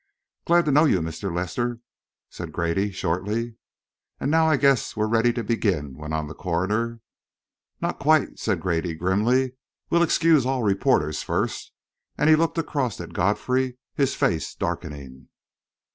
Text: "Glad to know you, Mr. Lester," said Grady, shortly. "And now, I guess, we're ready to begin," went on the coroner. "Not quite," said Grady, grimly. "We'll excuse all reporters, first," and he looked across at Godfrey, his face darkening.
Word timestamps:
"Glad 0.45 0.65
to 0.65 0.71
know 0.71 0.85
you, 0.85 0.99
Mr. 0.99 1.31
Lester," 1.31 1.79
said 2.27 2.51
Grady, 2.51 2.89
shortly. 2.89 3.57
"And 4.19 4.31
now, 4.31 4.47
I 4.47 4.57
guess, 4.57 4.97
we're 4.97 5.05
ready 5.05 5.31
to 5.33 5.43
begin," 5.43 5.95
went 5.95 6.11
on 6.11 6.25
the 6.25 6.33
coroner. 6.33 7.01
"Not 7.81 7.99
quite," 7.99 8.39
said 8.39 8.61
Grady, 8.61 8.95
grimly. 8.95 9.51
"We'll 9.91 10.01
excuse 10.01 10.43
all 10.43 10.63
reporters, 10.63 11.21
first," 11.21 11.71
and 12.17 12.31
he 12.31 12.35
looked 12.35 12.57
across 12.57 12.99
at 12.99 13.13
Godfrey, 13.13 13.77
his 13.93 14.15
face 14.15 14.55
darkening. 14.55 15.27